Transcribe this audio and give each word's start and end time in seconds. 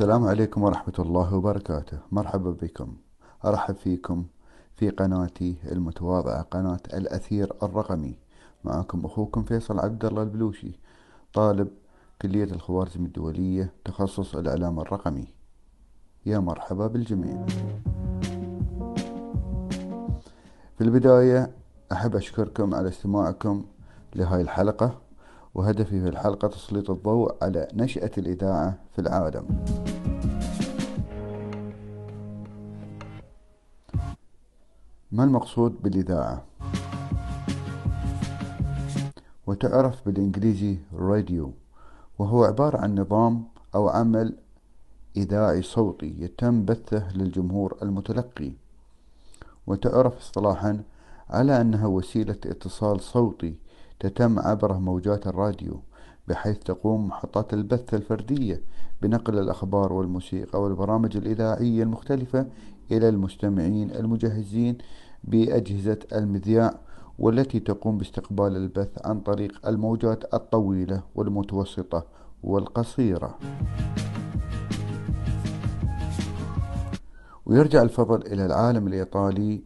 السلام 0.00 0.26
عليكم 0.26 0.62
ورحمة 0.62 0.94
الله 0.98 1.34
وبركاته. 1.34 1.98
مرحبا 2.12 2.50
بكم. 2.50 2.96
أرحب 3.44 3.74
فيكم 3.74 4.24
في 4.76 4.90
قناتي 4.90 5.56
المتواضعة 5.72 6.42
قناة 6.42 6.80
الأثير 6.94 7.52
الرقمي. 7.62 8.18
معكم 8.64 9.04
أخوكم 9.04 9.42
فيصل 9.42 9.78
عبد 9.78 10.04
الله 10.04 10.22
البلوشي 10.22 10.80
طالب 11.34 11.68
كلية 12.22 12.44
الخوارزم 12.44 13.04
الدولية 13.04 13.72
تخصص 13.84 14.36
الإعلام 14.36 14.80
الرقمي. 14.80 15.28
يا 16.26 16.38
مرحبا 16.38 16.86
بالجميع. 16.86 17.46
في 20.76 20.80
البداية 20.80 21.50
أحب 21.92 22.16
أشكركم 22.16 22.74
على 22.74 22.88
استماعكم 22.88 23.64
لهاي 24.14 24.40
الحلقة 24.40 24.98
وهدفي 25.54 26.00
في 26.00 26.08
الحلقة 26.08 26.48
تسليط 26.48 26.90
الضوء 26.90 27.34
على 27.42 27.68
نشأة 27.74 28.10
الإذاعة 28.18 28.78
في 28.92 28.98
العالم. 28.98 29.64
ما 35.12 35.24
المقصود 35.24 35.82
بالإذاعة؟ 35.82 36.44
وتعرف 39.46 40.06
بالإنجليزي 40.06 40.78
راديو 40.94 41.52
وهو 42.18 42.44
عبارة 42.44 42.78
عن 42.78 42.94
نظام 42.94 43.44
أو 43.74 43.88
عمل 43.88 44.36
إذاعي 45.16 45.62
صوتي 45.62 46.14
يتم 46.18 46.64
بثه 46.64 47.16
للجمهور 47.16 47.76
المتلقي 47.82 48.52
وتعرف 49.66 50.18
اصطلاحا 50.18 50.82
على 51.30 51.60
أنها 51.60 51.86
وسيلة 51.86 52.38
اتصال 52.46 53.00
صوتي 53.00 53.54
تتم 54.00 54.38
عبر 54.38 54.78
موجات 54.78 55.26
الراديو 55.26 55.80
بحيث 56.30 56.58
تقوم 56.58 57.06
محطات 57.06 57.54
البث 57.54 57.94
الفردية 57.94 58.62
بنقل 59.02 59.38
الأخبار 59.38 59.92
والموسيقى 59.92 60.62
والبرامج 60.62 61.16
الإذاعية 61.16 61.82
المختلفة 61.82 62.46
إلى 62.92 63.08
المستمعين 63.08 63.90
المجهزين 63.90 64.78
بأجهزة 65.24 65.98
المذياع 66.12 66.74
والتي 67.18 67.60
تقوم 67.60 67.98
باستقبال 67.98 68.56
البث 68.56 69.06
عن 69.06 69.20
طريق 69.20 69.66
الموجات 69.66 70.34
الطويلة 70.34 71.02
والمتوسطة 71.14 72.04
والقصيرة. 72.42 73.38
ويرجع 77.46 77.82
الفضل 77.82 78.26
إلى 78.26 78.46
العالم 78.46 78.86
الإيطالي 78.86 79.62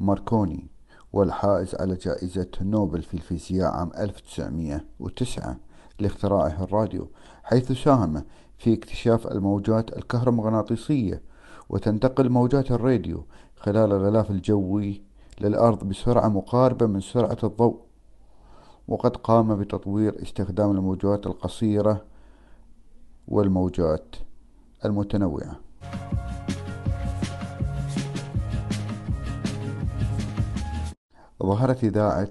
ماركوني 0.00 0.66
والحائز 1.12 1.74
على 1.74 1.94
جائزة 1.94 2.50
نوبل 2.62 3.02
في 3.02 3.14
الفيزياء 3.14 3.70
عام 3.74 3.90
1909 3.98 5.67
لاختراعه 6.00 6.64
الراديو 6.64 7.08
حيث 7.42 7.72
ساهم 7.72 8.24
في 8.58 8.74
اكتشاف 8.74 9.26
الموجات 9.26 9.96
الكهرومغناطيسية 9.96 11.22
وتنتقل 11.68 12.30
موجات 12.30 12.70
الراديو 12.70 13.24
خلال 13.56 13.92
الغلاف 13.92 14.30
الجوي 14.30 15.02
للأرض 15.40 15.84
بسرعة 15.84 16.28
مقاربة 16.28 16.86
من 16.86 17.00
سرعة 17.00 17.38
الضوء. 17.44 17.80
وقد 18.88 19.16
قام 19.16 19.56
بتطوير 19.56 20.22
استخدام 20.22 20.70
الموجات 20.70 21.26
القصيرة 21.26 22.04
والموجات 23.28 24.16
المتنوعة. 24.84 25.60
ظهرت 31.42 31.84
إذاعة 31.84 32.28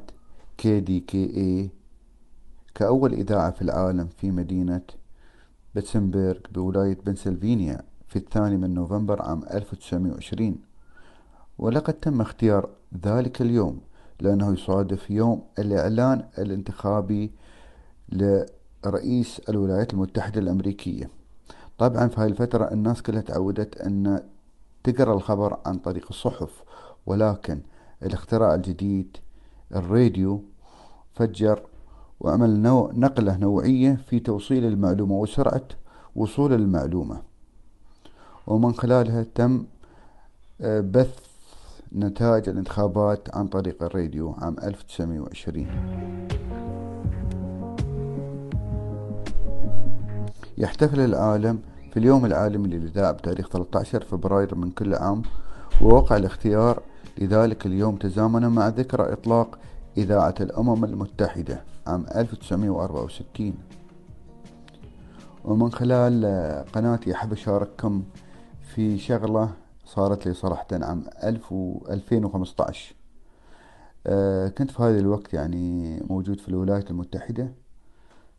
كي 0.58 0.80
دي 0.80 1.00
كي 1.00 1.77
كأول 2.78 3.14
إذاعة 3.14 3.52
في 3.52 3.62
العالم 3.62 4.08
في 4.08 4.32
مدينة 4.32 4.82
بتسنبرغ 5.76 6.38
بولاية 6.52 6.98
بنسلفانيا 7.06 7.82
في 8.08 8.16
الثاني 8.16 8.58
من 8.58 8.74
نوفمبر 8.74 9.22
عام 9.22 9.44
1920 9.54 10.56
ولقد 11.58 11.94
تم 11.94 12.22
اختيار 12.22 12.70
ذلك 13.06 13.42
اليوم 13.42 13.82
لأنه 14.20 14.54
يصادف 14.54 15.12
يوم 15.12 15.44
الإعلان 15.60 16.24
الانتخابي 16.38 17.32
لرئيس 18.10 19.42
الولايات 19.50 19.94
المتحدة 19.94 20.42
الأمريكية. 20.42 21.10
طبعا 21.78 22.08
في 22.08 22.22
هاي 22.22 22.28
الفترة 22.28 22.72
الناس 22.72 23.02
كلها 23.02 23.22
تعودت 23.22 23.78
أن 23.78 24.24
تقرأ 24.84 25.14
الخبر 25.14 25.58
عن 25.66 25.78
طريق 25.78 26.06
الصحف 26.10 26.64
ولكن 27.06 27.62
الاختراع 28.04 28.56
الجديد 28.56 29.18
الراديو 29.76 30.44
فجر 31.14 31.67
وعمل 32.20 32.60
نوع 32.60 32.92
نقلة 32.94 33.38
نوعية 33.38 33.98
في 34.10 34.20
توصيل 34.20 34.66
المعلومة 34.66 35.16
وسرعة 35.16 35.68
وصول 36.16 36.54
المعلومة. 36.54 37.22
ومن 38.48 38.74
خلالها 38.74 39.26
تم 39.36 39.64
آه، 40.62 40.80
بث 40.80 41.20
نتائج 41.96 42.50
الانتخابات 42.50 43.36
عن 43.36 43.48
طريق 43.48 43.84
الراديو 43.84 44.36
عام 44.42 44.56
1920 44.64 45.68
يحتفل 50.58 51.00
العالم 51.00 51.60
في 51.92 51.98
اليوم 51.98 52.26
العالمي 52.26 52.68
للإذاعة 52.68 53.12
بتاريخ 53.12 53.50
13 53.50 54.04
فبراير 54.04 54.56
من 54.56 54.70
كل 54.72 54.96
عام 54.96 55.22
ووقع 55.82 56.18
الاختيار 56.18 56.82
لذلك 57.18 57.66
اليوم 57.66 57.96
تزامن 57.96 58.50
مع 58.50 58.68
ذكرى 58.68 59.14
إطلاق 59.14 59.60
إذاعة 59.98 60.36
الأمم 60.42 60.86
المتحدة 60.86 61.64
عام 61.88 62.06
1964 62.16 63.54
ومن 65.46 65.72
خلال 65.72 66.26
قناتي 66.74 67.14
أحب 67.14 67.32
أشارككم 67.34 68.04
في 68.76 68.98
شغلة 68.98 69.50
صارت 69.86 70.28
لي 70.28 70.34
صراحة 70.34 70.68
عام 70.72 71.04
2015 71.24 72.96
آه، 74.08 74.48
كنت 74.48 74.72
في 74.72 74.84
هذا 74.84 75.00
الوقت 75.00 75.34
يعني 75.34 76.00
موجود 76.10 76.40
في 76.40 76.50
الولايات 76.50 76.92
المتحدة 76.92 77.52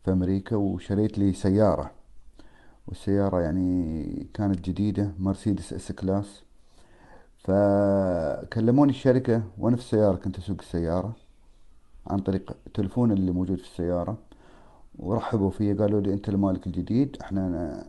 في 0.05 0.11
أمريكا 0.11 0.55
وشريت 0.55 1.17
لي 1.17 1.33
سيارة. 1.33 1.91
والسيارة 2.87 3.41
يعني 3.41 4.27
كانت 4.33 4.69
جديدة 4.69 5.11
مرسيدس 5.19 5.73
S-Class 5.73 6.43
فكلموني 7.37 8.91
الشركة 8.91 9.43
وأنا 9.57 9.75
في 9.75 9.81
السيارة 9.81 10.15
كنت 10.15 10.37
أسوق 10.37 10.57
السيارة. 10.59 11.15
عن 12.07 12.19
طريق 12.19 12.57
التلفون 12.67 13.11
اللي 13.11 13.31
موجود 13.31 13.57
في 13.57 13.63
السيارة 13.63 14.17
ورحبوا 14.99 15.49
فيا 15.49 15.73
قالوا 15.73 16.01
لي 16.01 16.13
أنت 16.13 16.29
المالك 16.29 16.67
الجديد 16.67 17.17
إحنا 17.21 17.83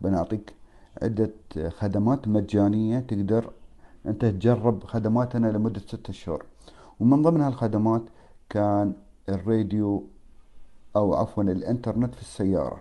بنعطيك 0.00 0.54
عدة 1.02 1.30
خدمات 1.68 2.28
مجانية 2.28 3.00
تقدر 3.00 3.50
أنت 4.06 4.24
تجرب 4.24 4.84
خدماتنا 4.84 5.46
لمدة 5.46 5.80
ستة 5.80 6.10
أشهر 6.10 6.44
ومن 7.00 7.22
ضمن 7.22 7.40
هالخدمات 7.40 8.02
كان 8.48 8.92
الراديو 9.28 10.04
أو 10.96 11.14
عفوا 11.14 11.42
الإنترنت 11.42 12.14
في 12.14 12.20
السيارة. 12.20 12.80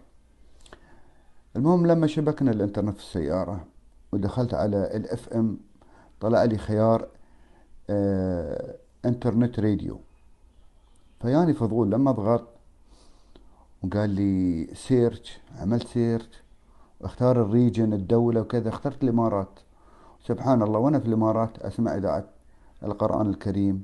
المهم 1.56 1.88
لما 1.88 2.08
شبكنا 2.08 2.52
الإنترنت 2.52 2.98
في 2.98 3.04
السيارة 3.04 3.66
ودخلت 4.12 4.54
على 4.54 4.96
ال 4.98 5.30
FM 5.30 5.58
طلع 6.20 6.44
لي 6.44 6.58
خيار 6.58 7.08
آه 7.90 8.76
internet 9.06 9.60
radio. 9.60 10.00
فياني 11.22 11.54
فضول 11.54 11.92
لما 11.92 12.12
ضغط 12.12 12.48
وقال 13.84 14.10
لي 14.10 14.68
search 14.74 15.40
عملت 15.60 15.88
search 15.88 16.44
واختار 17.00 17.42
ال 17.42 17.49
region 17.49 17.94
الدولة 17.94 18.42
وكذا 18.42 18.70
اخترت 18.70 19.04
الإمارات. 19.04 19.60
سبحان 20.28 20.62
الله 20.62 20.80
وأنا 20.80 21.00
في 21.00 21.06
الإمارات 21.08 21.60
أسمع 21.60 21.96
إذاعة 21.96 22.26
القرآن 22.84 23.30
الكريم 23.30 23.84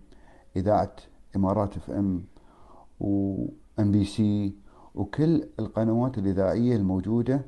إذاعة 0.55 0.95
إمارات 1.35 1.77
FM 1.77 1.87
و 1.87 1.91
MBC 1.91 4.55
وكل 4.95 5.43
القنوات 5.59 6.17
الإذاعية 6.17 6.75
الموجودة 6.75 7.41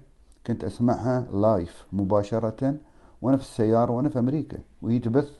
كنت 0.47 0.63
أسمعها 0.63 1.27
live 1.33 1.85
مباشرة 1.93 2.75
وأنا 3.21 3.37
في 3.37 3.43
السيارة 3.43 3.91
وأنا 3.91 4.09
في 4.09 4.19
أمريكا 4.19 4.57
وهي 4.81 4.99
تبث 4.99 5.31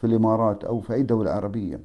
في 0.00 0.06
الإمارات 0.06 0.64
أو 0.64 0.80
في 0.80 0.94
أي 0.94 1.02
دولة 1.02 1.30
عربية. 1.30 1.80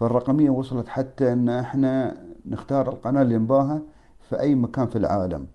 فالرقمية 0.00 0.50
وصلت 0.50 0.88
حتى 0.88 1.32
أن 1.32 1.48
إحنا 1.48 2.16
نختار 2.46 2.88
القناة 2.88 3.22
اللي 3.22 3.38
نباها 3.38 3.82
في 4.20 4.40
أي 4.40 4.54
مكان 4.54 4.86
في 4.86 4.96
العالم. 4.96 5.46